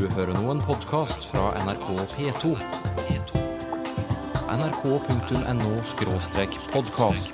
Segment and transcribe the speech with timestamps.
[0.00, 2.56] Du hører nå en podkast fra NRK P2.
[4.48, 7.28] nrk.no-podkast.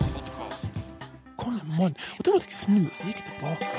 [1.38, 1.94] Kom igjen, mann.
[1.94, 3.70] Og da måtte jeg snu, så gikk jeg tilbake.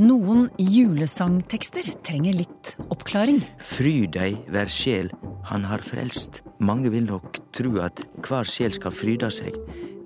[0.00, 3.44] Noen julesangtekster trenger litt oppklaring.
[3.60, 5.12] Fry deg, hver sjel
[5.52, 6.40] han har frelst.
[6.56, 9.56] Mange vil nok tro at hver sjel skal fryde seg.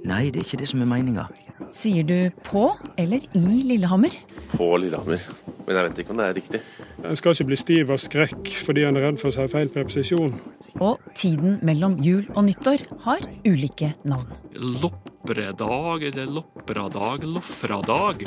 [0.07, 1.27] Nei, det er ikke det som er meninga.
[1.75, 4.15] Sier du på eller i Lillehammer?
[4.51, 5.21] på Lillehammer.
[5.67, 6.61] Men jeg vet ikke om det er riktig.
[7.07, 9.71] En skal ikke bli stiv av skrekk fordi en er redd for å si feil
[9.71, 10.35] preposisjon.
[10.81, 14.35] Og tiden mellom jul og nyttår har ulike navn.
[14.57, 18.27] Loppredag eller loppradag, lofradag.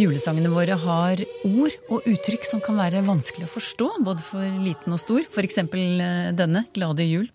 [0.00, 4.94] Julesangene våre har ord og uttrykk som kan være vanskelig å forstå, både for liten
[4.94, 5.20] og stor.
[5.26, 5.60] F.eks.
[6.38, 7.28] denne, 'Glade jul'.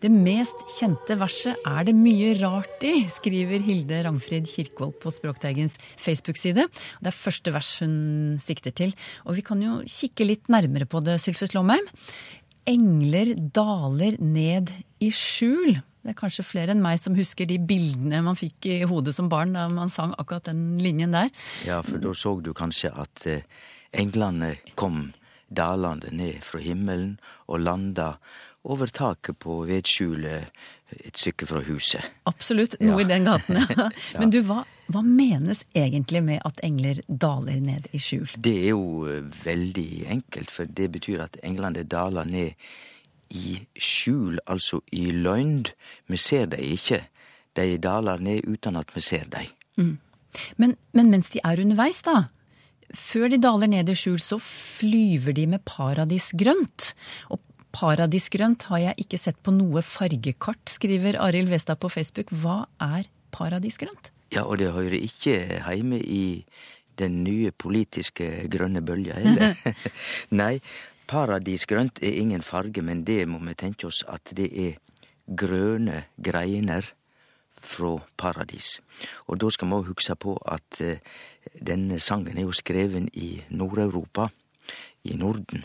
[0.00, 5.76] Det mest kjente verset er det mye rart i, skriver Hilde Rangfrid Kirkvold på Språkteigens
[6.00, 6.68] Facebook-side.
[7.02, 8.96] Det er første vers hun sikter til.
[9.26, 11.84] Og vi kan jo kikke litt nærmere på det, Sylfus Lomheim.
[12.66, 15.76] Engler daler ned i skjul.
[16.06, 19.26] Det er kanskje flere enn meg som husker de bildene man fikk i hodet som
[19.32, 21.32] barn da man sang akkurat den linjen der.
[21.66, 23.42] Ja, for da så du kanskje at eh,
[23.90, 25.08] englene kom
[25.50, 27.16] dalende ned fra himmelen
[27.50, 28.12] og landa
[28.66, 30.46] over taket på vedskjulet
[30.96, 32.02] et stykke fra huset.
[32.30, 32.78] Absolutt.
[32.82, 33.04] Noe Ja.
[33.04, 33.90] i den gaten, ja.
[34.18, 38.30] Men du, hva, hva menes egentlig med at engler daler ned i skjul?
[38.38, 42.54] Det er jo eh, veldig enkelt, for det betyr at englene daler ned
[43.30, 45.66] i skjul, altså i løgn.
[46.10, 47.02] Vi ser dem ikke.
[47.56, 49.96] De daler ned uten at vi ser dem.
[50.60, 52.28] Men, men mens de er underveis, da?
[52.94, 56.92] Før de daler ned i skjul, så flyver de med paradisgrønt.
[57.34, 57.40] Og
[57.76, 62.30] paradisgrønt har jeg ikke sett på noe fargekart, skriver Arild Westad på Facebook.
[62.30, 64.12] Hva er paradisgrønt?
[64.34, 66.44] Ja, og det hører ikke hjemme i
[66.96, 69.56] den nye politiske grønne bølga, heller.
[70.40, 70.56] Nei,
[71.06, 74.78] paradisgrønt er ingen farge, men det må vi tenke oss at det er
[75.26, 76.86] grøne greiner
[77.56, 78.80] fra paradis.
[79.26, 81.00] Og da skal vi òg hugse på at eh,
[81.56, 84.28] denne sangen er jo skreven i Nord-Europa,
[85.06, 85.64] i Norden.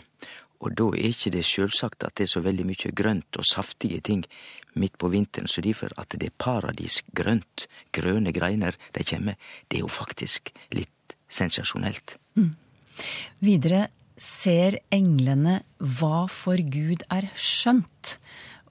[0.62, 4.00] Og da er ikke det sjølvsagt at det er så veldig mye grønt og saftige
[4.00, 4.22] ting
[4.78, 9.82] midt på vinteren, så derfor at det er paradisgrønt, grønne greiner de kjem det er
[9.82, 12.16] jo faktisk litt sensasjonelt.
[13.42, 13.88] Videre
[14.22, 18.16] ser englene hva for Gud er skjønt.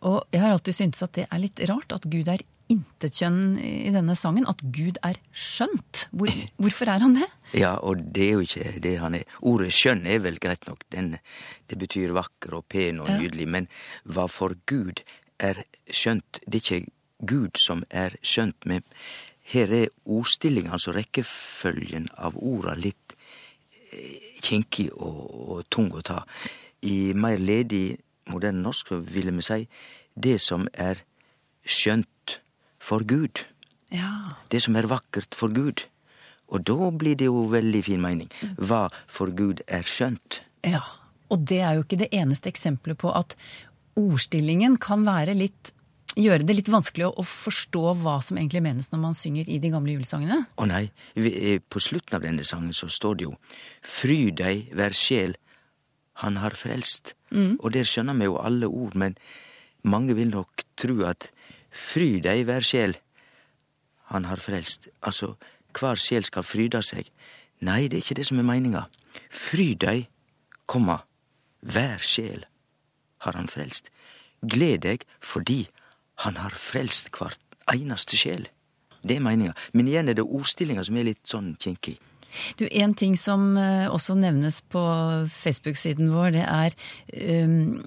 [0.08, 2.42] Og jeg har alltid syntes at det er litt rart at Gud er
[2.72, 4.48] intetkjønn i denne sangen.
[4.50, 6.06] At Gud er skjønt.
[6.16, 6.32] Hvor,
[6.62, 7.28] hvorfor er han det?
[7.60, 9.26] Ja, og det er jo ikke det han er.
[9.52, 11.18] Ordet skjønn er vel greit nok, Den,
[11.68, 13.20] det betyr vakker og pen og Ja.
[13.20, 13.68] nydelig, men
[14.08, 15.04] hva for Gud
[15.42, 16.92] er skjønt, det er ikke
[17.28, 18.86] Gud som er skjønt, men
[19.52, 23.01] her er ordstillinga, altså rekkefølgen av orda, litt
[24.52, 25.22] kinkig og,
[25.56, 26.22] og tung å ta.
[26.86, 27.98] I mer ledig
[28.32, 29.62] moderne norsk ville vi si
[30.16, 31.02] det som er
[31.64, 32.40] skjønt
[32.82, 33.44] for Gud.
[33.94, 34.38] Ja.
[34.52, 35.86] Det som er vakkert for Gud.
[36.52, 38.32] Og da blir det jo veldig fin mening.
[38.60, 40.42] Hva for Gud er skjønt.
[40.68, 40.84] ja.
[41.32, 43.38] Og det er jo ikke det eneste eksempelet på at
[43.96, 45.70] ordstillingen kan være litt
[46.20, 49.60] Gjøre det litt vanskelig å å forstå hva som egentlig menes når man synger i
[49.64, 50.42] de gamle julesangene.
[50.60, 53.38] Å nei, vi- eh, på slutten av denne sangen så står det jo
[53.82, 55.36] Fry deg, hver sjel,
[56.16, 57.14] han har frelst.
[57.32, 59.16] Og der skjønner vi jo alle ord, men
[59.86, 61.32] mange vil nok tro at
[61.72, 62.96] Fry deg, hver sjel,
[64.12, 64.90] han har frelst.
[65.02, 65.38] Altså,
[65.74, 67.08] hver sjel skal fryde seg.
[67.62, 68.88] Nei, det er ikke det som er meninga.
[69.30, 70.08] Fry deg,
[70.68, 71.04] komma,
[71.64, 72.44] hver sjel
[73.20, 73.90] har han frelst.
[74.46, 75.68] Gled deg fordi
[76.26, 77.40] han har frelst hvert
[77.72, 78.48] eneste sjel.
[79.02, 79.56] Det er meninga.
[79.74, 81.98] Men igjen er det ordstillinga som er litt sånn kinkig.
[82.60, 84.82] Du, En ting som eh, også nevnes på
[85.34, 86.76] Facebook-siden vår, det er
[87.44, 87.82] um,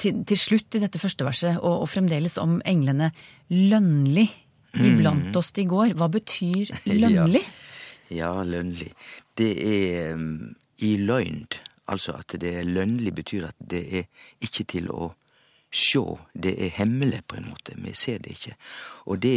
[0.00, 3.12] til, til slutt i dette første verset, og, og fremdeles om englene,
[3.52, 4.26] lønnlig
[4.74, 5.94] iblant oss i går.
[5.98, 6.72] Hva betyr
[7.04, 7.44] lønnlig?
[8.14, 8.90] Ja, lønnlig.
[9.38, 11.44] Det er um, i løgn.
[11.92, 14.08] Altså at det er lønnlig betyr at det er
[14.44, 15.12] ikke til å
[15.74, 16.04] sjå.
[16.32, 17.76] Det er hemmelig på en måte.
[17.76, 18.56] Vi ser det ikke.
[19.10, 19.36] Og det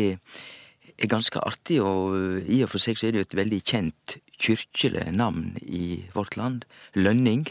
[0.98, 4.18] er ganske artig, og i og for seg så er det jo et veldig kjent
[4.38, 6.66] kyrkjelig navn i vårt land.
[6.98, 7.48] Lønning.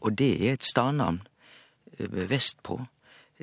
[0.00, 1.20] Og det er et stadnavn
[1.98, 2.80] eh, vestpå,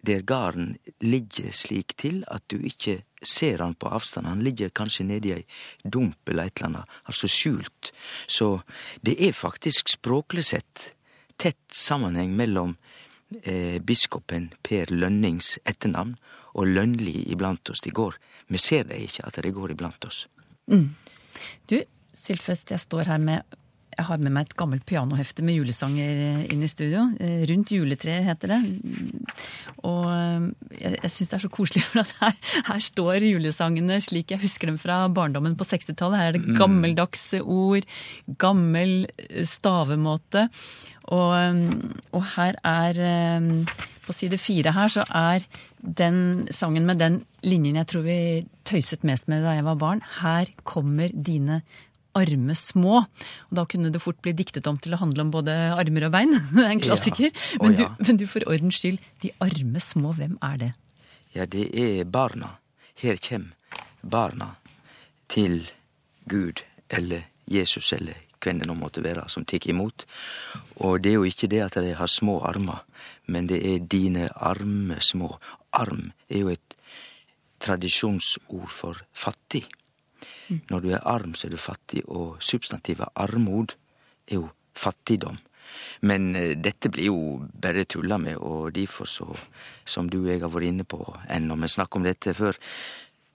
[0.06, 4.28] der garden ligger slik til at du ikke ser han på avstand.
[4.28, 5.46] Han ligger kanskje nedi ei
[5.84, 7.92] dump eller et eller annet, altså skjult.
[8.28, 8.60] Så
[9.02, 10.92] det er faktisk språklig sett
[11.38, 12.76] tett sammenheng mellom
[13.44, 16.16] eh, biskopen Per Lønnings etternavn
[16.58, 17.84] og Lønli iblant oss.
[17.86, 18.18] De går.
[18.48, 20.26] Vi ser det ikke, at de går iblant oss.
[20.68, 21.78] Du,
[22.14, 23.58] Sylfest, jeg står her med
[23.98, 27.08] jeg har med meg et gammelt pianohefte med julesanger eh, inn i studio.
[27.18, 28.60] Eh, Rundt juletreet heter det.
[29.90, 30.48] Og eh,
[30.78, 32.36] jeg, jeg syns det er så koselig, for at her,
[32.70, 36.22] her står julesangene slik jeg husker dem fra barndommen på 60-tallet.
[36.22, 37.88] Her er det gammeldagse ord,
[38.38, 39.08] gammel
[39.50, 40.48] stavemåte.
[41.08, 41.34] Og,
[42.12, 42.98] og her er
[44.04, 45.46] På side fire her så er
[45.80, 48.20] den sangen med den linjen jeg tror vi
[48.68, 50.02] tøyset mest med da jeg var barn.
[50.20, 51.62] Her kommer dine
[52.18, 53.04] arme små.
[53.50, 56.14] Og da kunne det fort bli diktet om til å handle om både armer og
[56.16, 56.36] bein.
[56.56, 57.32] Det er en klassiker.
[57.32, 57.62] Ja.
[57.64, 57.94] Men, du, ja.
[58.04, 60.72] men du, for ordens skyld, de arme små, hvem er det?
[61.36, 62.56] Ja, det er barna.
[62.98, 63.52] Her kjem
[64.02, 64.56] barna
[65.30, 65.68] til
[66.26, 70.06] Gud eller Jesus eller hvem det nå måtte være som tar imot.
[70.84, 72.84] Og det er jo ikke det at de har små armer,
[73.28, 75.36] men det er dine arme små.
[75.74, 76.78] Arm er jo et
[77.64, 79.66] tradisjonsord for fattig.
[80.70, 83.76] Når du er arm, så er du fattig, og substantivet armod
[84.28, 84.48] er jo
[84.78, 85.38] fattigdom.
[86.08, 87.20] Men eh, dette blir jo
[87.62, 89.28] bare tulla med, og derfor så,
[89.86, 92.60] som du og jeg har vært inne på enn når vi snakker om dette før,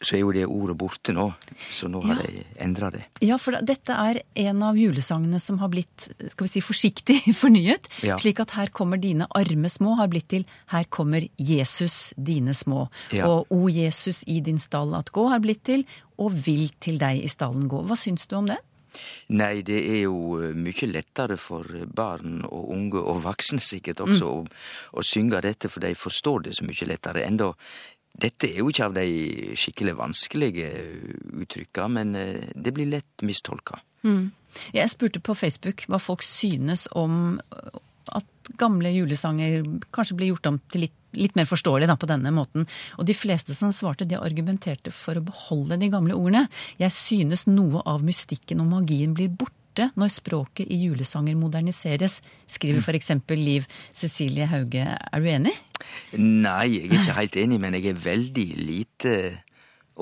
[0.03, 1.29] så er jo det ordet borte nå.
[1.71, 2.23] Så nå har Ja.
[2.27, 3.05] de endra det.
[3.23, 7.87] Ja, for dette er en av julesangene som har blitt skal vi si, forsiktig fornyet.
[8.03, 8.19] Ja.
[8.19, 10.45] Slik at her kommer dine arme små har blitt til
[10.75, 12.89] her kommer Jesus dine små.
[13.13, 13.29] Ja.
[13.31, 15.87] Og O Jesus i din stall at gå har blitt til
[16.19, 17.85] og vil til deg i stallen gå.
[17.87, 18.59] Hva syns du om det?
[19.33, 21.65] Nei, det er jo mye lettere for
[21.97, 24.43] barn og unge og voksne sikkert også å,
[24.93, 27.25] å synge dette, for de forstår det så mye lettere.
[27.25, 27.55] Enda
[28.13, 29.07] dette er jo ikke av de
[29.59, 30.69] skikkelig vanskelige
[31.43, 33.81] uttrykka, men eh, det blir lett mistolka.
[34.77, 37.39] Jeg spurte på Facebook hva folk synes om
[38.13, 39.63] at gamle julesanger
[39.95, 42.67] kanskje blir gjort om til litt, litt mer forståelig da, på denne måten.
[42.99, 46.49] Og de fleste som svarte, de argumenterte for å beholde de gamle ordene.
[46.83, 52.21] Jeg synes noe av mystikken og magien blir borte når språket i julesanger moderniseres,
[52.51, 53.15] skriver f.eks.
[53.39, 54.85] Liv Cecilie Hauge.
[54.85, 55.55] Er du enig?
[56.19, 59.15] Nei, jeg er ikke helt enig, men jeg er veldig lite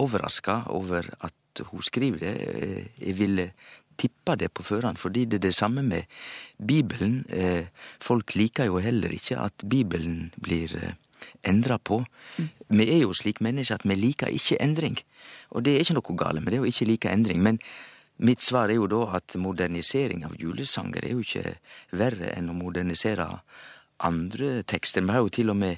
[0.01, 2.35] overraska over at hun skriver det.
[3.01, 3.51] Jeg ville
[4.01, 6.09] tippa det på førhånd, fordi det er det samme med
[6.57, 7.25] Bibelen.
[7.29, 7.69] Eh,
[8.01, 10.97] Folk liker jo heller ikke at Bibelen blir eh,
[11.45, 12.03] endra på.
[12.69, 14.99] Vi er jo slik mennesker at vi liker ikke endring.
[15.51, 17.43] Og det er ikke noe gale med det å ikke like endring.
[17.45, 17.61] Men
[18.21, 21.57] mitt svar er jo da at modernisering av julesanger er jo ikke
[21.97, 23.29] verre enn å modernisere
[24.07, 25.05] andre tekster.
[25.05, 25.77] Vi har jo til og med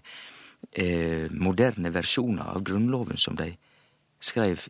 [0.73, 3.53] eh, moderne versjoner av Grunnloven som de
[4.23, 4.69] skrev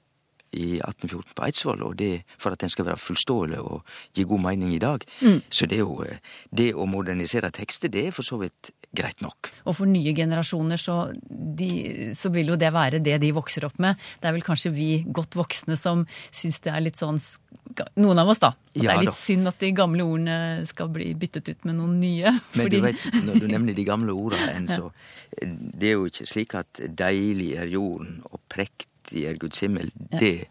[0.52, 3.82] i 1814 på Eidsvoll, og det for at den skal være fullståelig og
[4.14, 5.04] gi god mening i dag.
[5.48, 6.18] Så det er jo eh,
[6.52, 9.48] Det å modernisere tekster, det er for så vidt greit nok.
[9.64, 10.96] Og for nye generasjoner så,
[11.30, 13.96] de, så vil jo det være det de vokser opp med.
[14.20, 17.18] Det er vel kanskje vi godt voksne som syns det er litt sånn
[17.96, 18.50] Noen av oss, da.
[18.52, 19.04] At det er er da.
[19.06, 22.32] litt synd at de gamle ordene skal bli byttet ut med noen nye.
[22.52, 24.90] Men fordi- du vet, når du nevner de gamle ordene, så
[25.40, 28.40] eh, Det er jo ikke slik at deilig er jorden og
[29.12, 29.90] prektig er Guds himmel.
[30.18, 30.48] Det,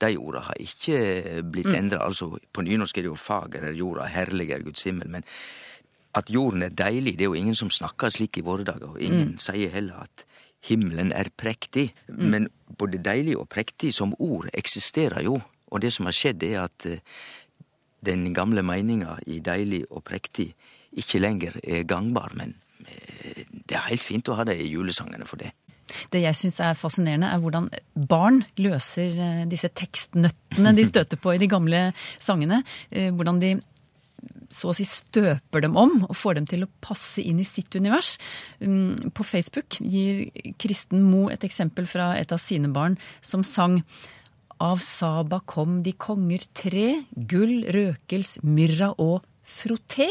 [0.00, 2.06] de orda har ikke blitt endra.
[2.06, 5.08] Altså, på nynorsk er det jo fager er jorda, herlig er Guds himmel.
[5.10, 5.24] Men
[6.14, 8.94] at jorden er deilig, det er jo ingen som snakker slik i våre dager.
[8.94, 10.24] Og ingen sier heller at
[10.64, 11.92] himmelen er prektig.
[12.08, 12.48] Men
[12.78, 15.40] både deilig og prektig som ord eksisterer jo.
[15.70, 17.02] Og det som har skjedd, er at eh,
[18.00, 20.54] den gamle meninga i deilig og prektig
[20.96, 22.54] ikke lenger er gangbar, men
[22.86, 25.52] eh, det er helt fint å ha det i julesangene for det.
[26.12, 27.70] Det jeg syns er fascinerende, er hvordan
[28.08, 32.62] barn løser eh, disse tekstnøttene de støter på i de gamle sangene.
[32.90, 33.56] Eh, Hvordan de
[34.50, 37.74] så å si støper dem om og får dem til å passe inn i sitt
[37.76, 38.16] univers.
[38.64, 40.28] Mm, På Facebook gir
[40.60, 43.82] Kristen Mo et eksempel fra et av sine barn som sang
[44.58, 50.08] Av Saba kom de konger tre, gull, røkels, myrra og frotté.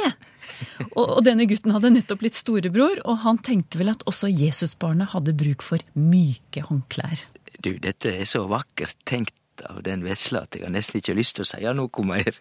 [0.95, 5.13] Og, og denne gutten hadde nettopp blitt storebror, og han tenkte vel at også Jesusbarnet
[5.13, 7.27] hadde bruk for myke håndklær.
[7.61, 11.37] Du, dette er så vakkert tenkt av den vesle at jeg har nesten ikke lyst
[11.37, 12.37] til å si noe mer.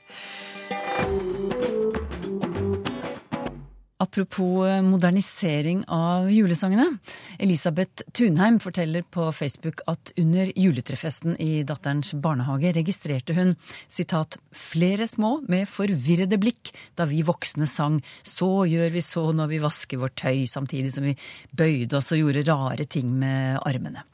[3.98, 6.98] Apropos eh, modernisering av julesangene.
[7.38, 13.54] Elisabeth Tunheim forteller på Facebook at under juletrefesten i datterens barnehage registrerte hun
[13.88, 19.48] sitat, 'flere små med forvirrede blikk da vi voksne sang 'Så gjør vi så når
[19.48, 21.16] vi vasker vårt tøy', samtidig som vi
[21.56, 24.04] bøyde oss og gjorde rare ting med armene.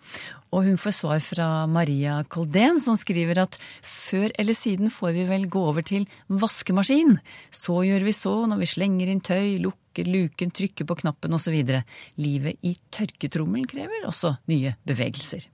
[0.52, 5.24] Og hun får svar fra Maria Koldén, som skriver at før eller siden får vi
[5.30, 7.16] vel gå over til vaskemaskin.
[7.48, 11.56] Så gjør vi så når vi slenger inn tøy, lukker luken, trykker på knappen osv.
[12.20, 15.48] Livet i tørketrommelen krever også nye bevegelser.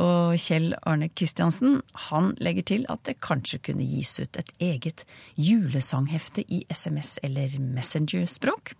[0.00, 5.04] Og Kjell Arne Kristiansen han legger til at det kanskje kunne gis ut et eget
[5.36, 8.72] julesanghefte i SMS- eller Messenger-språk.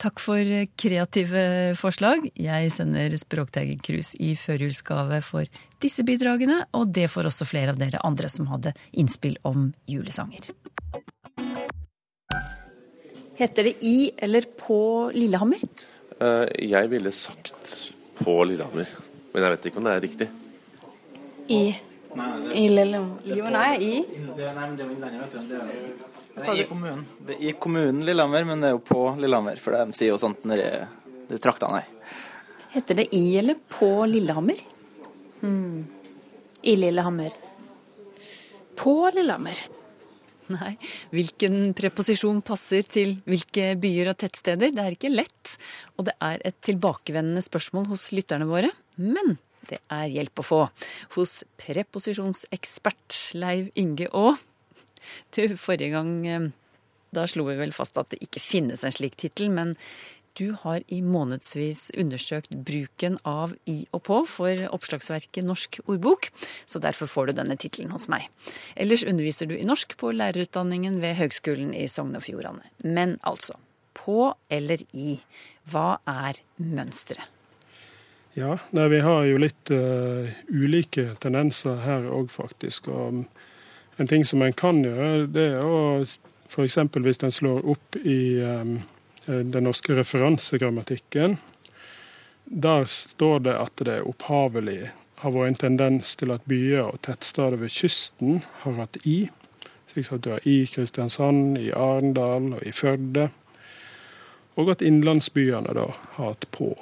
[0.00, 0.40] Takk for
[0.80, 2.28] kreative forslag.
[2.38, 5.48] Jeg sender Språkteigerkrus i førjulsgave for
[5.82, 10.50] disse bidragene, og det får også flere av dere andre som hadde innspill om julesanger.
[13.34, 15.58] Heter det i eller på Lillehammer?
[16.20, 18.86] Eh, Jeg ville sagt på Lillehammer,
[19.32, 20.28] men jeg vet ikke om det er riktig.
[21.50, 21.62] I.
[22.54, 23.18] I Lillehammer.
[23.26, 24.04] Jo, nei, i.
[26.34, 27.04] Nei, i kommunen.
[27.26, 29.60] Det er i kommunen Lillehammer, men det er jo på Lillehammer.
[29.62, 32.16] For de sier jo sånt når det er traktene her.
[32.74, 34.58] Heter det i eller på Lillehammer?
[36.64, 37.30] I Lillehammer.
[38.74, 39.60] På Lillehammer.
[40.52, 40.74] Nei,
[41.14, 44.74] hvilken preposisjon passer til hvilke byer og tettsteder?
[44.74, 45.54] Det er ikke lett,
[45.96, 48.72] og det er et tilbakevendende spørsmål hos lytterne våre.
[49.00, 49.38] Men
[49.70, 50.60] det er hjelp å få
[51.14, 54.34] hos preposisjonsekspert Leiv Inge Aa.
[55.34, 56.50] Du, forrige gang eh,
[57.14, 59.74] da slo vi vel fast at det ikke finnes en slik tittel, men
[60.34, 66.26] du har i månedsvis undersøkt bruken av i og på for oppslagsverket Norsk ordbok,
[66.66, 68.26] så derfor får du denne tittelen hos meg.
[68.74, 72.66] Ellers underviser du i norsk på lærerutdanningen ved Høgskolen i Sogn og Fjordane.
[72.82, 73.54] Men altså,
[73.94, 75.20] på eller i,
[75.70, 77.30] hva er mønsteret?
[78.34, 82.88] Ja, nei, vi har jo litt uh, ulike tendenser her òg, faktisk.
[82.90, 83.22] Og
[83.96, 86.04] en ting som en kan gjøre, det er å
[86.54, 86.78] f.eks.
[86.94, 88.78] hvis en slår opp i um,
[89.26, 91.36] den norske referansegrammatikken.
[92.44, 94.90] Der står det at det opphavelig
[95.22, 99.24] har vært en tendens til at byer og tettsteder ved kysten har hatt i.
[99.88, 103.30] Slik at du har i Kristiansand, i Arendal og i Førde.
[104.60, 106.74] Og at innlandsbyene da har hatt på.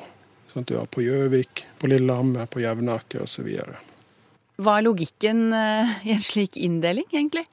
[0.51, 3.49] Sånn at du har på Gjøvik, på Lillehammer, på Jevnaker osv.
[4.61, 7.47] Hva er logikken eh, i en slik inndeling, egentlig?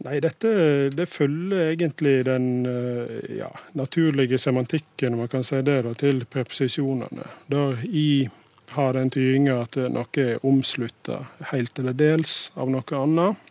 [0.00, 0.50] Nei, dette
[0.96, 7.26] det følger egentlig den eh, ja, naturlige semantikken, man kan si det, da, til preposisjonene.
[7.52, 8.28] Der i
[8.70, 13.48] har den tydinga at noe er omslutta helt eller dels av noe annet.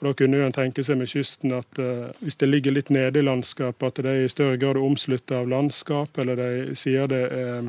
[0.00, 3.20] Og Da kunne en tenke seg med kysten at uh, hvis det ligger litt nede
[3.20, 7.68] i landskapet, at er i større grad omslutta av landskap, eller de sier det er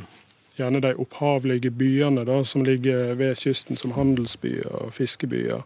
[0.57, 5.63] gjerne de opphavlige byene da, som ligger ved kysten, som handelsbyer og fiskebyer.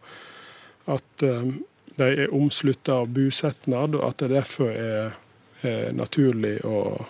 [0.88, 1.54] At uh,
[1.98, 5.16] de er omslutta av bosetnad, og at det derfor er,
[5.66, 7.08] er naturlig å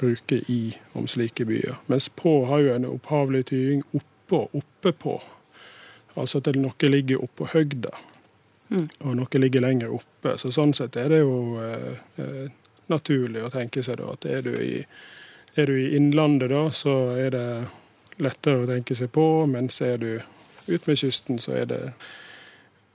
[0.00, 1.76] bruke i om slike byer.
[1.86, 5.18] Mens på har jo en opphavlig tyding oppå, oppe på.
[6.16, 7.92] Altså at noe ligger oppå høgda,
[9.04, 10.36] og noe ligger lenger oppe.
[10.40, 12.46] Så sånn sett er det jo eh, eh,
[12.90, 14.80] naturlig å tenke seg da at er du i,
[15.54, 17.46] er du i innlandet, da, så er det
[18.20, 20.10] lettere å tenke seg på, mens er du
[20.70, 21.80] ut med kysten, så er det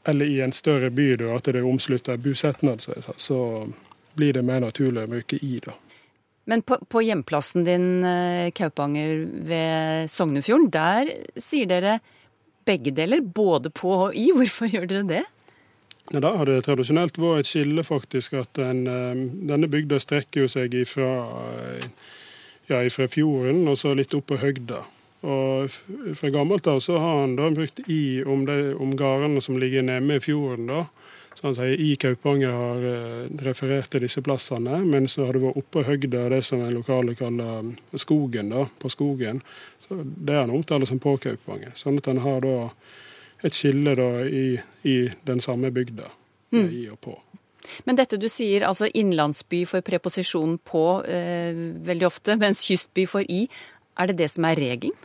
[0.06, 3.40] eller i en større by, da, at det er omslutta bosetnad, så, så
[4.14, 5.58] blir det mer naturlig å bruke i.
[5.66, 5.74] da.
[6.46, 11.10] Men på, på hjemplassen din, eh, Kaupanger ved Sognefjorden, der
[11.42, 11.96] sier dere
[12.70, 14.28] begge deler, både på og i.
[14.36, 15.24] Hvorfor gjør dere det?
[16.14, 18.38] Ja, Da har det tradisjonelt vært et skille, faktisk.
[18.38, 21.10] at en, eh, Denne bygda strekker jo seg ifra,
[21.50, 21.90] eh,
[22.68, 24.84] ja, fra fjorden og så litt opp på høgda.
[25.26, 25.74] Og
[26.20, 29.86] Fra gammelt av så har han da brukt i om, de, om gårdene som ligger
[29.86, 30.68] nede i fjorden.
[30.70, 30.86] da.
[31.36, 35.42] Så han sier i Kaupanger har eh, referert til disse plassene, men så har det
[35.44, 39.42] vært oppå høgda, det som en lokale kaller mm, skogen, da, på skogen.
[39.84, 41.74] Så Det han omtaler som på Kaupanger.
[41.76, 42.56] Sånn at han har da
[43.44, 44.46] et skille da i,
[44.88, 44.96] i
[45.28, 46.08] den samme bygda.
[46.56, 46.70] mm.
[46.72, 47.18] I og på.
[47.86, 51.58] Men dette du sier, altså innlandsby for preposisjon på eh,
[51.88, 53.46] veldig ofte, mens kystby for i.
[54.00, 54.96] Er det det som er regelen?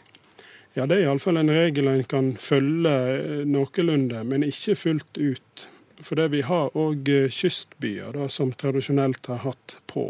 [0.77, 5.69] Ja, det er iallfall en regel en kan følge eh, noenlunde, men ikke fullt ut.
[6.01, 10.09] For det vi har òg kystbyer da, som tradisjonelt har hatt på.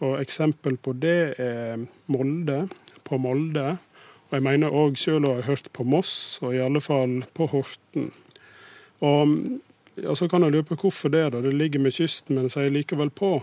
[0.00, 1.80] Og Eksempel på det er
[2.12, 2.66] Molde,
[3.04, 3.72] på Molde.
[4.30, 7.48] Og jeg mener òg sjøl å ha hørt på Moss, og i alle fall på
[7.50, 8.12] Horten.
[9.02, 9.34] Og
[10.02, 11.30] ja, Så kan jeg lure på hvorfor det.
[11.32, 13.42] da, Det ligger med kysten, men sier likevel på.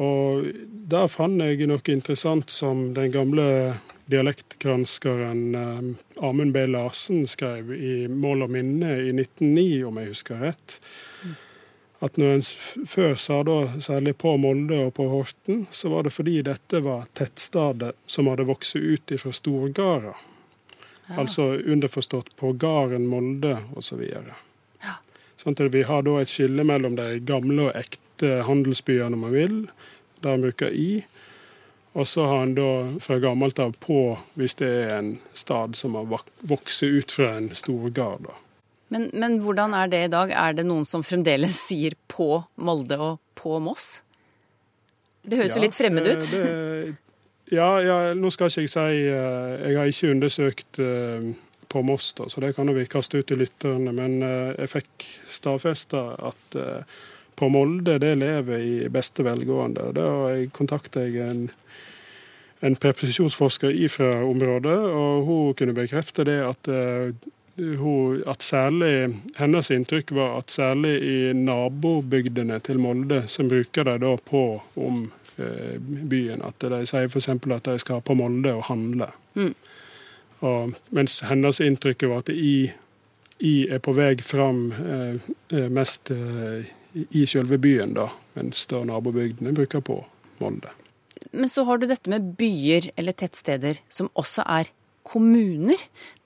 [0.00, 0.46] Og
[0.88, 3.74] der fant jeg noe interessant som den gamle
[4.12, 6.66] dialektgranskeren eh, Amund B.
[6.66, 10.78] Larsen skrev i Mål og minne i 1909, om jeg husker rett.
[12.02, 16.14] At når en før sa da særlig på Molde og på Horten, så var det
[16.16, 20.16] fordi dette var tettstedet som hadde vokst ut ifra storgarder.
[21.12, 24.02] Altså underforstått på gården Molde osv.
[25.40, 29.34] Sånn at vi har da et skille mellom de gamle og ekte handelsbyene, om man
[29.34, 29.56] vil,
[30.22, 31.04] der man bruker i.
[31.92, 32.68] Og så har en da
[33.04, 33.98] fra gammelt av på
[34.40, 38.22] hvis det er en stad som har vok- vokst ut fra en storgard.
[38.24, 38.40] gard.
[38.92, 40.32] Men, men hvordan er det i dag?
[40.36, 44.02] Er det noen som fremdeles sier på Molde og på Moss?
[45.22, 46.28] Det høres jo litt fremmed eh, ut.
[46.32, 51.28] Det, ja, ja, nå skal ikke jeg si eh, Jeg har ikke undersøkt eh,
[51.72, 53.94] på Moss, da, så det kan jo vi kaste ut til lytterne.
[53.96, 56.98] Men eh, jeg fikk stadfesta at eh,
[57.38, 59.88] på Molde det lever i beste velgående.
[59.96, 60.08] Da
[60.52, 61.46] kontakta jeg en,
[62.60, 69.72] en preposisjonsforsker ifra området, og hun kunne bekrefte det at eh, hun, at særlig, Hennes
[69.72, 75.04] inntrykk var at særlig i nabobygdene til Molde, som bruker de da på om
[75.36, 76.40] byen.
[76.44, 77.28] At de sier f.eks.
[77.28, 79.08] at de skal på Molde og handle.
[79.36, 79.52] Mm.
[80.42, 82.72] Og, mens hennes inntrykk var at I,
[83.46, 86.64] I er på vei fram eh, eh, mest eh,
[87.14, 90.00] i- selve byen, da, mens da nabobygdene bruker på
[90.42, 90.72] Molde.
[91.32, 94.72] Men så har du dette med byer eller tettsteder som også er
[95.06, 95.78] kommuner.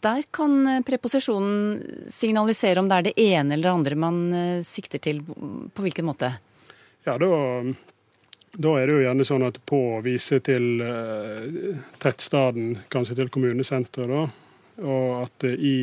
[0.04, 4.62] Der kan eh, preposisjonen signalisere om det er det ene eller det andre man eh,
[4.66, 5.20] sikter til.
[5.26, 6.32] På hvilken måte?
[7.06, 7.28] Ja, da,
[8.56, 13.32] da er det jo gjerne sånn at på å vise til eh, tettstaden, kanskje til
[13.32, 14.22] kommunesenteret, da.
[14.84, 15.76] Og at eh, i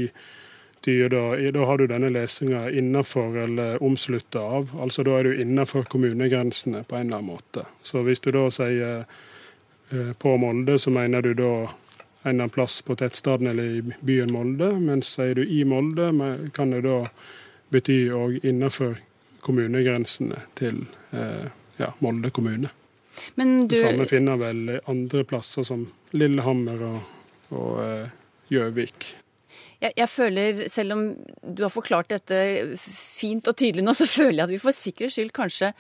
[0.84, 4.74] dyr da, da har du denne lesinga innafor eller omslutta av.
[4.84, 7.64] Altså da er du innafor kommunegrensene på en eller annen måte.
[7.86, 12.54] Så hvis du da sier eh, på Molde, så mener du da en eller annen
[12.56, 14.74] plass på tettstaden eller i byen Molde.
[14.80, 16.12] Mens sier du i Molde,
[16.56, 17.04] kan det da
[17.74, 18.98] bety òg innafor
[19.44, 22.70] kommunegrensene til eh, ja, Molde kommune.
[23.36, 25.86] Men du, Det samme finner vel andre plasser som
[26.18, 28.08] Lillehammer og, eh,
[28.50, 29.06] Gjøvik.
[29.82, 31.04] jeg, jeg føler, selv om
[31.44, 35.18] du har forklart dette fint og tydelig nå, så føler jeg at vi for sikkerhets
[35.20, 35.74] skyld kanskje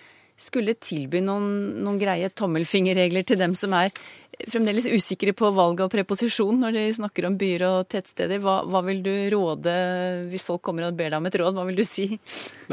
[0.44, 1.48] skulle tilby noen,
[1.84, 3.94] noen greie tommelfingerregler til dem som er
[4.50, 8.42] fremdeles usikre på valg av preposisjon når de snakker om byer og tettsteder.
[8.44, 9.76] Hva, hva vil du råde
[10.32, 11.58] hvis folk kommer og ber deg om et råd?
[11.58, 12.08] Hva vil du si?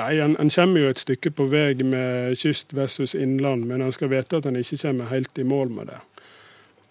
[0.00, 3.94] Nei, en, en kommer jo et stykke på vei med kyst versus innland, men en
[3.94, 6.00] skal vite at en ikke kommer helt i mål med det.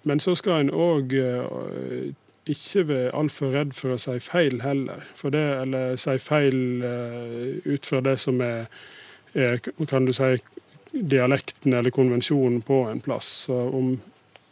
[0.08, 1.14] Men så skal en òg
[2.50, 5.04] ikke være altfor redd for å si feil heller.
[5.18, 8.66] For det, eller si feil eh, ut fra det som er,
[9.36, 10.32] er, kan du si,
[10.92, 13.30] dialekten eller konvensjonen på en plass.
[13.48, 13.94] Så om,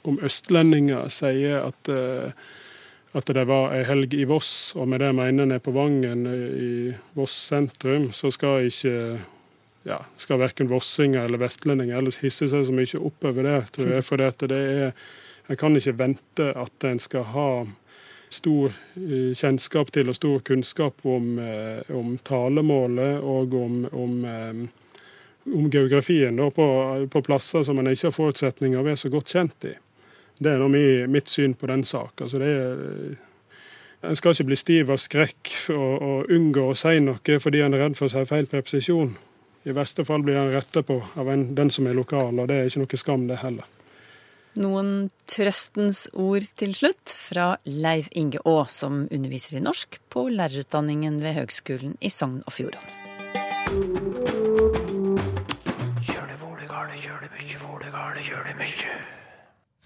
[0.08, 2.48] om østlendinger sier at eh,
[3.18, 6.92] at det var ei helg i Voss, og med det mener en på Vangen i
[7.18, 9.18] Voss sentrum, så skal ikke
[9.88, 14.06] ja, skal verken vossinger eller vestlendinger ellers hisse seg så mye oppover det, tror jeg.
[14.06, 14.96] For det er,
[15.48, 17.50] en kan ikke vente at en skal ha
[18.28, 24.18] stor eh, kjennskap til og stor kunnskap om, eh, om talemålet og om, om,
[25.54, 26.66] om geografien da, på,
[27.12, 29.76] på plasser som en ikke har forutsetninger være så godt kjent i.
[30.38, 32.28] Det er mi- mitt syn på den saken.
[32.28, 33.16] Altså er,
[34.06, 37.74] en skal ikke bli stiv av skrekk og, og unngå å si noe fordi en
[37.74, 39.16] er redd for å si feil preposisjon.
[39.68, 42.56] I verste fall blir en retta på av en, den som er lokal, og det
[42.60, 43.66] er ikke noe skam, det heller.
[44.58, 51.20] Noen trøstens ord til slutt fra Leiv Inge Aa, som underviser i norsk på lærerutdanningen
[51.22, 54.17] ved Høgskolen i Sogn og Fjordane.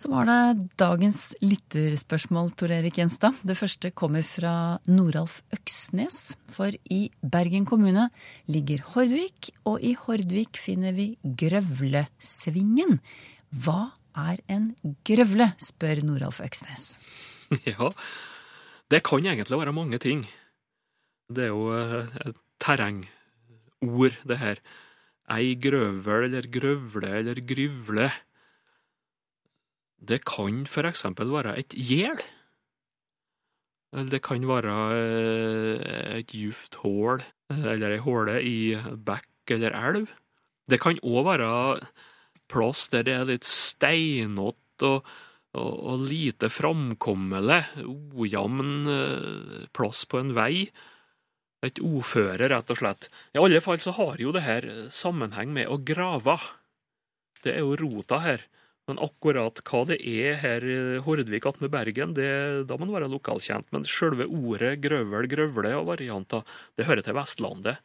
[0.01, 3.35] Så var det dagens lytterspørsmål, Tor Erik Gjenstad.
[3.45, 6.37] Det første kommer fra Noralf Øksnes.
[6.49, 8.07] For i Bergen kommune
[8.49, 12.97] ligger Hordvik, og i Hordvik finner vi Grøvlesvingen.
[13.51, 14.71] Hva er en
[15.05, 16.95] grøvle, spør Noralf Øksnes.
[17.67, 17.91] Ja,
[18.89, 20.23] det kan egentlig være mange ting.
[21.29, 24.61] Det er jo eh, et terrengord, det her.
[25.31, 28.09] Ei grøvel eller grøvle eller gryvle.
[30.01, 32.17] Det kan for eksempel være et gjel.
[33.91, 39.75] Eller det kan være eh, et djupt hull, eh, eller ei håle i bekk eller
[39.75, 40.13] elv.
[40.71, 41.49] Det kan òg være
[42.51, 45.09] plass der det er litt steinete og,
[45.59, 47.61] og, og lite framkommelig,
[48.15, 50.69] ojamn eh, plass på en vei.
[51.61, 53.11] Et uføre, rett og slett.
[53.35, 56.39] I alle fall så har jo det her sammenheng med å grave.
[57.43, 58.47] Det er jo rota her.
[58.89, 62.31] Men akkurat hva det er her i Hordvik attmed Bergen, det,
[62.67, 63.69] da må man være lokalkjent.
[63.75, 67.81] Men selve ordet grøvel, grøvle og varianter, det hører til Vestlandet.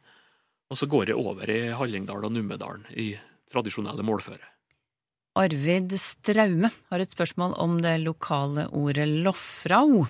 [0.67, 3.11] Og så går det over i Hallingdal og Numedalen i
[3.51, 4.43] tradisjonelle målføre.
[5.37, 10.07] Arvid Straume har et spørsmål om det lokale ordet loffrau,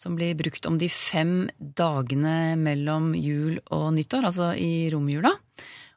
[0.00, 5.30] som blir brukt om de fem dagene mellom jul og nyttår, altså i romjula.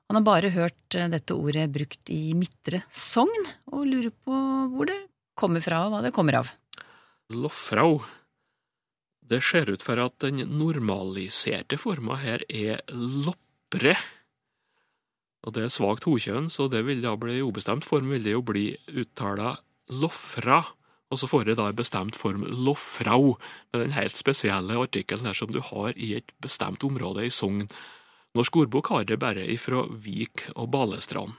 [0.07, 4.37] Han har bare hørt eh, dette ordet brukt i Midtre Sogn, og lurer på
[4.71, 5.01] hvor det
[5.37, 6.53] kommer fra og hva det kommer av.
[7.35, 7.99] Loffrau.
[9.27, 13.97] Det ser ut for at den normaliserte forma her er loppre.
[15.43, 18.37] Og det er svakt hokjønn, så det vil da bli i ubestemt form vil det
[18.37, 19.57] jo bli uttala
[19.91, 20.63] loffra.
[21.11, 23.35] Og så får det da en bestemt form loffrau,
[23.71, 27.67] med den helt spesielle artikkelen her som du har i et bestemt område i Sogn.
[28.38, 31.34] Norsk ordbok har det bare ifra Vik og Balestrand.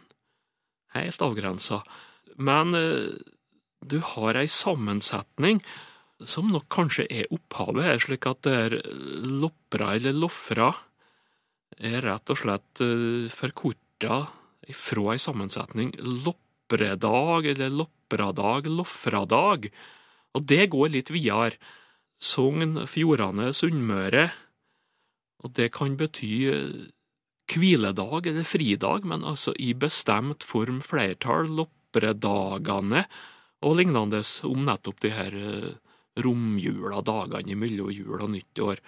[0.96, 1.82] Helt avgrensa.
[2.42, 3.14] Men eh,
[3.86, 5.62] du har ei sammensetning
[6.26, 8.76] som nok kanskje er opphavet her, slik at det er
[9.22, 10.72] loppra eller loffra
[11.78, 14.24] er rett og slett eh, forkorta
[14.68, 19.70] ifra ei sammensetning loppredag eller loppradag, loffradag.
[20.34, 21.54] Og det går litt videre.
[22.18, 24.28] Sogn, Fjordane, Sunnmøre.
[25.44, 26.86] Og det kan bety eh,
[27.48, 33.04] hviledag eller fridag, men altså i bestemt form flertall, loppredagene
[33.66, 35.70] og lignende om nettopp de her eh,
[36.18, 38.82] romjula, dagene mellom jul og nyttår.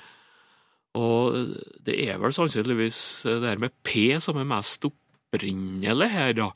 [0.99, 1.55] Og
[1.87, 6.51] det er vel sannsynligvis det her med P som er mest opprinnelig her, da.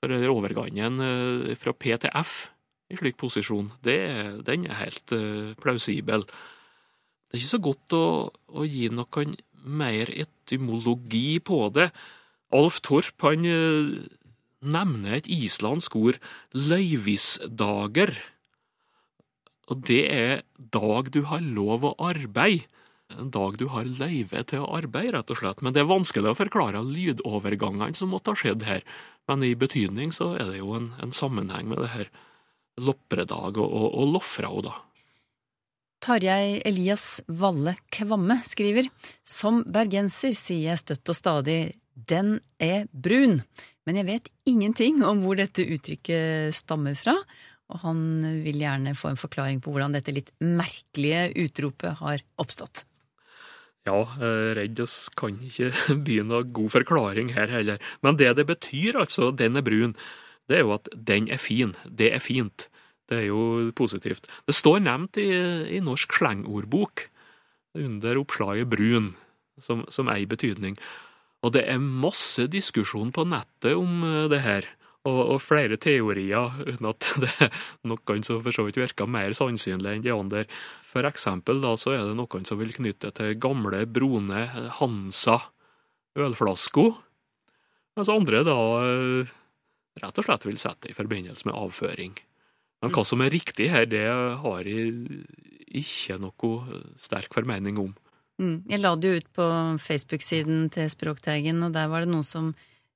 [0.00, 2.50] For overgangen eh, fra P til F
[2.90, 4.00] i slik posisjon, det,
[4.44, 5.12] den er helt
[5.62, 6.24] plausibel.
[7.30, 8.06] Det er ikke så godt å,
[8.58, 11.92] å gi noen mer etymologi på det.
[12.50, 14.00] Alf Torp han uh,
[14.60, 16.18] nevner et islandsk ord,
[16.58, 18.16] løyvisdager.
[19.70, 20.42] Og det er
[20.74, 22.66] dag du har lov å arbeide.
[23.10, 25.62] En dag du har løyve til å arbeide, rett og slett.
[25.62, 28.84] Men det er vanskelig å forklare lydovergangene som måtte ha skjedd her.
[29.30, 32.10] Men i betydning så er det jo en, en sammenheng med det her
[32.80, 34.76] loppredag og, og, og loffrau, da.
[36.00, 38.88] Tarjei Elias Valle Kvamme skriver
[39.26, 41.60] Som bergenser sier jeg støtt og stadig
[42.08, 43.42] den er brun,
[43.84, 47.12] men jeg vet ingenting om hvor dette uttrykket stammer fra,
[47.70, 48.00] og han
[48.44, 52.86] vil gjerne få en forklaring på hvordan dette litt merkelige utropet har oppstått.
[53.88, 55.70] Ja, er redd oss kan ikke
[56.06, 57.80] by noe god forklaring her heller.
[58.04, 59.96] Men det det betyr, altså, den er brun,
[60.48, 61.76] det er jo at den er fin.
[61.84, 62.68] Det er fint.
[63.10, 64.28] Det er jo positivt.
[64.46, 65.28] Det står nevnt i,
[65.76, 67.08] i Norsk slengordbok
[67.78, 69.14] under oppslaget brun,
[69.58, 70.76] som, som ei betydning.
[71.42, 74.68] Og det er masse diskusjon på nettet om eh, det her,
[75.08, 77.52] og, og flere teorier, uten at det er
[77.88, 80.44] noen som for så vidt virker mer sannsynlig enn de andre.
[80.84, 84.46] For eksempel da, så er det noen som vil knytte til gamle, brune
[84.80, 85.40] Hansa
[86.18, 86.98] ølflasker,
[87.96, 89.38] mens andre da eh,
[90.00, 92.18] rett og slett vil sette det i forbindelse med avføring.
[92.80, 95.24] Men hva som er riktig her, det har jeg
[95.80, 97.92] ikke noe sterk formening om.
[98.40, 98.56] Mm.
[98.70, 99.46] Jeg la det jo ut på
[99.84, 102.54] Facebook-siden til Språkteigen, og der var det noen som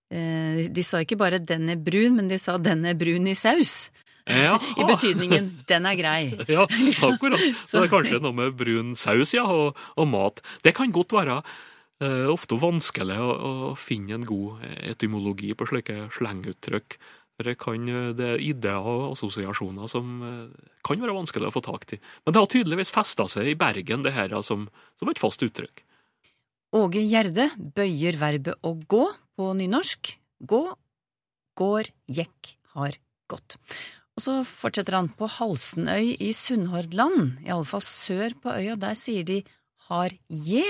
[0.08, 3.36] eh, De sa ikke bare 'den er brun', men de sa 'den er brun i
[3.36, 3.90] saus'.
[4.24, 4.56] Ja.
[4.80, 6.44] I betydningen 'den er grei'.
[6.56, 7.40] Ja, akkurat.
[7.68, 10.40] Så det er kanskje noe med brun saus ja, og, og mat.
[10.64, 11.42] Det kan godt være
[12.00, 16.98] eh, ofte vanskelig å, å, finne en god etymologi på slike slenguttrykk.
[17.42, 21.96] Det, kan, det er ideer og assosiasjoner som eh, kan være vanskelig å få tak
[21.96, 21.98] i.
[22.22, 24.68] Men det har tydeligvis festa seg i Bergen, det her, som,
[25.00, 25.82] som et fast uttrykk.
[26.74, 29.02] Åge Gjerde bøyer verbet å gå
[29.34, 30.14] på nynorsk.
[30.46, 30.62] Gå,
[31.58, 32.98] går, gjekk, har
[33.30, 33.58] gått.
[34.14, 39.40] Og så fortsetter han på Halsenøy i Sunnhordland, fall sør på øya, der sier de
[39.88, 40.66] har je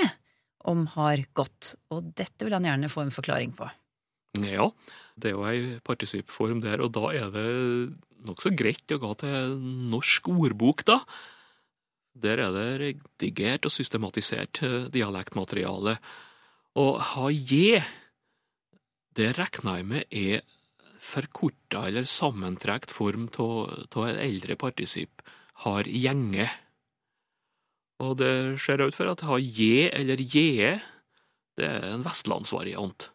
[0.65, 3.69] om har gått, og dette vil han gjerne få en forklaring på.
[4.43, 4.71] Ja,
[5.15, 7.47] det er jo ei partisipform der, og da er det
[8.27, 9.55] nokså greit å gå til
[9.93, 10.99] Norsk ordbok, da.
[12.15, 15.97] Der er det redigert og systematisert eh, dialektmateriale.
[16.79, 17.81] Og ha je,
[19.15, 20.45] det regner jeg med er
[21.05, 25.23] forkorta eller sammentrekt form av et eldre partisipp,
[25.67, 26.49] har gjenge.
[28.03, 30.79] Og det ser ut for at ha je eller je,
[31.55, 33.11] det er en vestlandsvariant.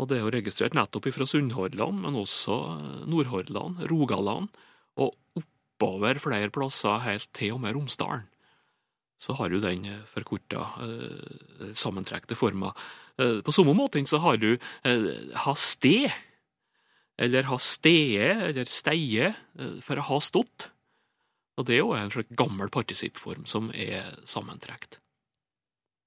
[0.00, 2.56] Og det er jo registrert nettopp fra Sunnhordland, men også
[3.10, 4.48] Nordhordland, Rogaland,
[4.96, 8.24] og oppover flere plasser helt til og med Romsdalen.
[9.20, 12.72] Så har du den forkorta, eh, sammentrekte forma.
[13.18, 16.10] Eh, på samme måte så har du eh, ha sted.
[17.20, 20.70] eller ha stede eller steie, eh, for å ha stått.
[21.58, 24.96] Og det er jo en slags gammel partisippform som er sammentrekt.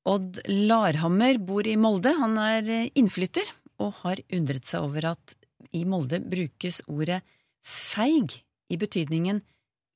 [0.10, 2.18] Odd Larhammer bor i Molde.
[2.18, 3.46] Han er eh, innflytter
[3.82, 5.36] og har undret seg over at
[5.74, 7.22] i Molde brukes ordet
[7.64, 9.42] feig i betydningen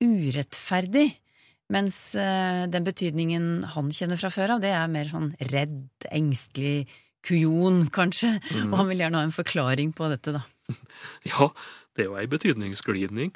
[0.03, 1.09] urettferdig,
[1.73, 5.81] mens eh, den betydningen han kjenner fra før av, det er mer sånn redd,
[6.13, 6.87] engstelig,
[7.27, 8.37] kujon, kanskje.
[8.53, 8.71] Mm.
[8.71, 10.45] Og han vil gjerne ha en forklaring på dette, da.
[11.27, 11.51] Ja,
[11.95, 13.33] det er jo ei betydningsglidning.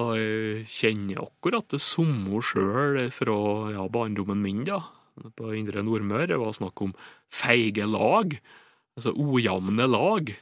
[0.00, 3.36] Og jeg kjenner akkurat det samme sjøl fra
[3.74, 4.80] ja, barndommen min, da.
[5.36, 6.94] På Indre Nordmøre var snakk om
[7.32, 8.32] feige lag,
[8.98, 10.34] altså ojamne lag.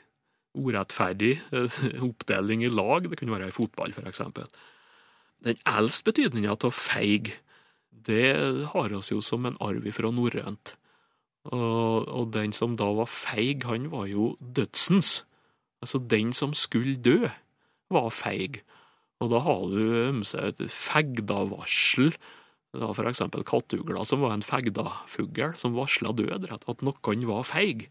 [0.58, 3.06] Urettferdig eh, oppdeling i lag.
[3.06, 4.50] Det kunne være i fotball, for eksempel.
[5.44, 7.32] Den eldste betydninga av feig,
[7.90, 8.34] det
[8.74, 10.74] har oss jo som en arv fra norrønt.
[11.48, 15.22] Og, og den som da var feig, han var jo dødsens.
[15.80, 17.30] Altså, den som skulle dø,
[17.90, 18.60] var feig.
[19.20, 22.12] Og da har du ymse et fegdavarsel,
[22.76, 27.48] var for eksempel kattugla, som var en fegda-fugl, som varsla død, rett at noen var
[27.48, 27.88] feig.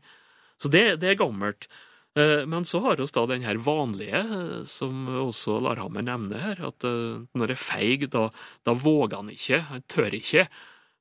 [0.60, 1.70] Så det, det er gammelt.
[2.18, 6.64] Eh, Men så har vi da den her vanlige, eh, som også Larhammer nevner her,
[6.72, 8.30] at eh, når er feig, da,
[8.66, 10.48] da våger han ikke, han tør ikke.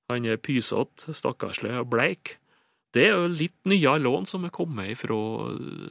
[0.08, 2.38] Han er pysete, stakkarslig og bleik.
[2.94, 5.18] Det er jo litt nyere lån som er kommet fra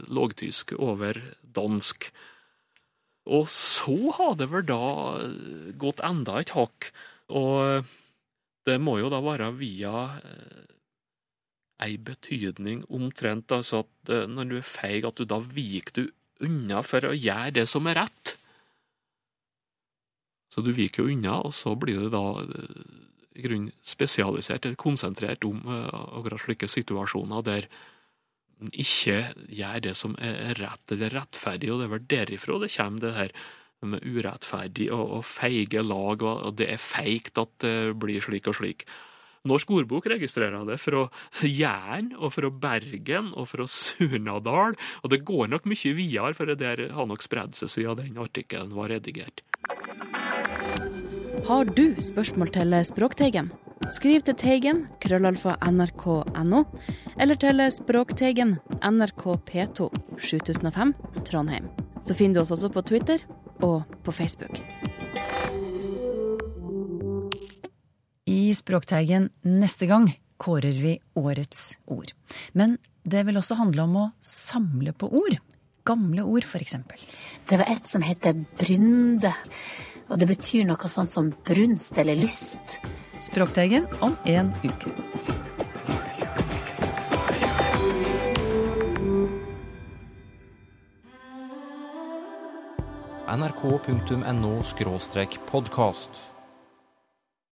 [0.10, 2.10] lågtysk over dansk.
[3.30, 4.82] Og så har det vel da
[5.77, 6.89] gått enda et hakk,
[7.30, 7.86] og
[8.65, 10.08] det må jo da være via
[11.84, 16.48] ei betydning omtrent altså at eh, når du er feig, at du da viker du
[16.48, 18.36] unna for å gjøre det som er rett.
[20.54, 22.96] Så du viker jo unna, og så blir det da eh,
[23.38, 27.70] i grunnen spesialisert eller konsentrert om eh, akkurat slike situasjoner der
[28.58, 29.20] en ikke
[29.54, 33.13] gjør det som er rett eller rettferdig, og det er vel derifra det kommer, det
[33.13, 33.34] her
[33.86, 38.58] med urettferdig og, og feige lag, og det er feigt at det blir slik og
[38.58, 38.88] slik.
[39.47, 41.05] Norsk ordbok registrerer det fra
[41.43, 46.60] Jæren og fra Bergen og fra Surnadal, og det går nok mye videre, for det
[46.63, 49.43] der har nok spredd seg siden den artikkelen var redigert.
[51.47, 53.51] Har du spørsmål til Språkteigen?
[53.93, 56.63] Skriv til Teigen, krøllalfa nrk.no,
[57.15, 59.88] eller til Språkteigen, NRK P2,
[60.19, 60.95] 7005,
[61.29, 61.69] Trondheim.
[62.03, 63.23] Så finner du oss også på Twitter
[63.63, 64.60] og på Facebook.
[68.47, 72.12] I Språkteigen neste gang kårer vi årets ord.
[72.51, 75.36] Men det vil også handle om å samle på ord.
[75.83, 77.01] Gamle ord, for eksempel.
[77.49, 79.33] Det var et som heter brynde.
[80.07, 82.77] Og det betyr noe sånt som brunst eller lyst.
[83.19, 84.95] Språkteigen om en uke.
[93.27, 94.63] nrk.no
[95.51, 96.37] podkast.